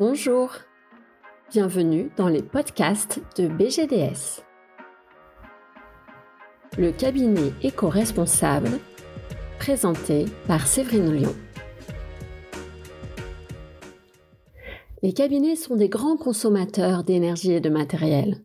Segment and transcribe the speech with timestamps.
[0.00, 0.52] Bonjour,
[1.50, 4.44] bienvenue dans les podcasts de BGDS.
[6.78, 8.78] Le cabinet éco-responsable,
[9.58, 11.34] présenté par Séverine Lyon.
[15.02, 18.44] Les cabinets sont des grands consommateurs d'énergie et de matériel.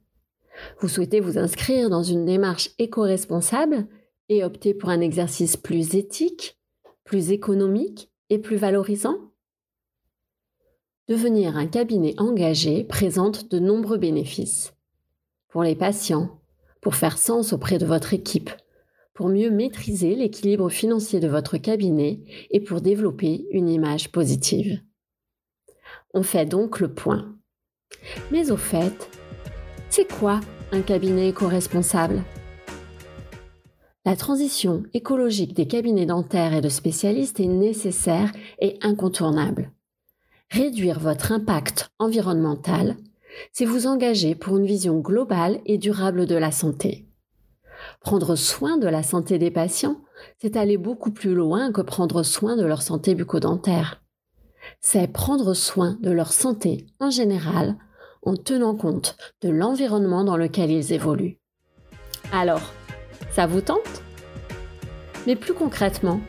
[0.79, 3.85] Vous souhaitez vous inscrire dans une démarche éco-responsable
[4.27, 6.59] et opter pour un exercice plus éthique,
[7.03, 9.32] plus économique et plus valorisant?
[11.09, 14.73] Devenir un cabinet engagé présente de nombreux bénéfices.
[15.49, 16.39] Pour les patients,
[16.79, 18.49] pour faire sens auprès de votre équipe,
[19.13, 22.21] pour mieux maîtriser l'équilibre financier de votre cabinet
[22.51, 24.79] et pour développer une image positive.
[26.13, 27.35] On fait donc le point.
[28.31, 29.09] Mais au fait,
[29.89, 30.39] c'est quoi
[30.71, 32.23] un cabinet éco-responsable?
[34.05, 39.72] La transition écologique des cabinets dentaires et de spécialistes est nécessaire et incontournable.
[40.53, 42.95] Réduire votre impact environnemental,
[43.53, 47.07] c'est vous engager pour une vision globale et durable de la santé.
[48.01, 50.01] Prendre soin de la santé des patients,
[50.39, 54.03] c'est aller beaucoup plus loin que prendre soin de leur santé bucco-dentaire.
[54.79, 57.75] C'est prendre soin de leur santé en général
[58.21, 61.39] en tenant compte de l'environnement dans lequel ils évoluent.
[62.31, 62.61] Alors,
[63.31, 64.03] ça vous tente?
[65.25, 66.21] Mais plus concrètement,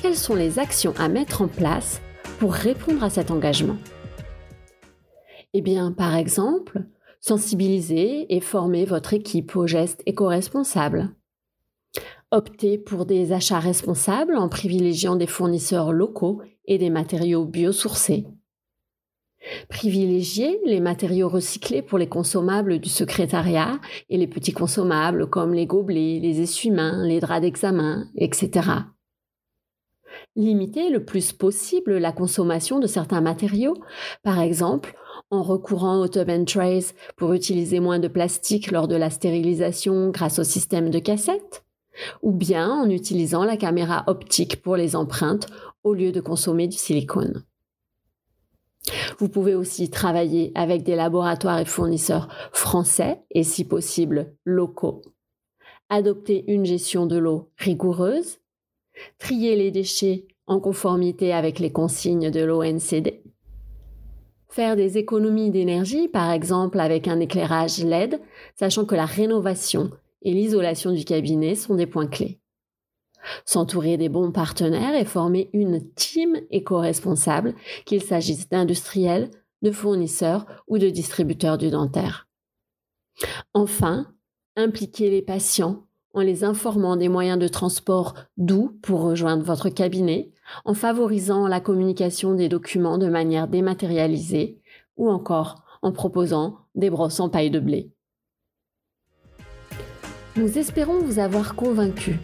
[0.00, 2.00] quelles sont les actions à mettre en place
[2.38, 3.76] pour répondre à cet engagement
[5.54, 6.84] Eh bien, par exemple,
[7.20, 11.10] sensibiliser et former votre équipe aux gestes éco-responsables.
[12.30, 18.26] Optez pour des achats responsables en privilégiant des fournisseurs locaux et des matériaux biosourcés.
[19.68, 25.66] Privilégiez les matériaux recyclés pour les consommables du secrétariat et les petits consommables comme les
[25.66, 28.86] gobelets, les essuie-mains, les draps d'examen, etc
[30.34, 33.76] limiter le plus possible la consommation de certains matériaux,
[34.22, 34.94] par exemple
[35.30, 40.10] en recourant au tub and trays pour utiliser moins de plastique lors de la stérilisation
[40.10, 41.64] grâce au système de cassette,
[42.22, 45.48] ou bien en utilisant la caméra optique pour les empreintes
[45.82, 47.42] au lieu de consommer du silicone.
[49.18, 55.02] Vous pouvez aussi travailler avec des laboratoires et fournisseurs français et si possible locaux.
[55.88, 58.38] Adopter une gestion de l'eau rigoureuse
[59.18, 63.22] trier les déchets en conformité avec les consignes de l'ONCD,
[64.48, 68.20] faire des économies d'énergie, par exemple avec un éclairage LED,
[68.54, 69.90] sachant que la rénovation
[70.22, 72.40] et l'isolation du cabinet sont des points clés.
[73.44, 77.54] S'entourer des bons partenaires et former une team éco-responsable,
[77.84, 79.30] qu'il s'agisse d'industriels,
[79.62, 82.28] de fournisseurs ou de distributeurs du dentaire.
[83.52, 84.14] Enfin,
[84.54, 85.85] impliquer les patients
[86.16, 90.30] en les informant des moyens de transport doux pour rejoindre votre cabinet,
[90.64, 94.58] en favorisant la communication des documents de manière dématérialisée
[94.96, 97.90] ou encore en proposant des brosses en paille de blé.
[100.36, 102.18] Nous espérons vous avoir convaincu.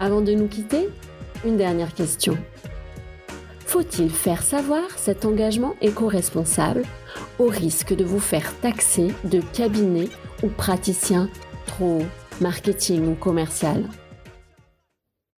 [0.00, 0.88] Avant de nous quitter,
[1.44, 2.38] une dernière question.
[3.60, 6.82] Faut-il faire savoir cet engagement éco-responsable
[7.38, 10.08] au risque de vous faire taxer de cabinet
[10.42, 11.28] ou praticien
[11.66, 12.00] trop
[12.40, 13.88] marketing ou commercial.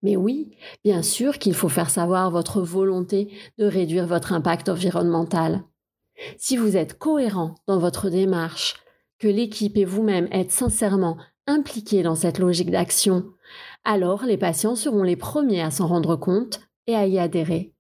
[0.03, 5.65] Mais oui, bien sûr qu'il faut faire savoir votre volonté de réduire votre impact environnemental.
[6.39, 8.77] Si vous êtes cohérent dans votre démarche,
[9.19, 13.25] que l'équipe et vous-même êtes sincèrement impliqués dans cette logique d'action,
[13.85, 17.73] alors les patients seront les premiers à s'en rendre compte et à y adhérer.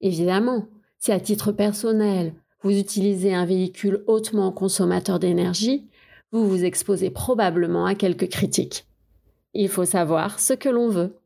[0.00, 5.88] Évidemment, si à titre personnel, vous utilisez un véhicule hautement consommateur d'énergie,
[6.32, 8.86] vous vous exposez probablement à quelques critiques.
[9.54, 11.18] Il faut savoir ce que l'on veut.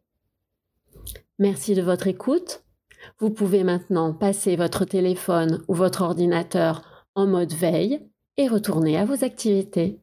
[1.38, 2.64] Merci de votre écoute.
[3.20, 8.00] Vous pouvez maintenant passer votre téléphone ou votre ordinateur en mode veille
[8.36, 10.00] et retourner à vos activités.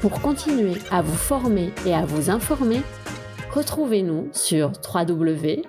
[0.00, 2.82] Pour continuer à vous former et à vous informer,
[3.52, 5.60] retrouvez-nous sur www.bgds.fr.